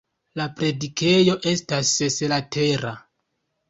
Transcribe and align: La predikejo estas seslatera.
La 0.39 0.47
predikejo 0.61 1.37
estas 1.53 1.95
seslatera. 2.01 2.99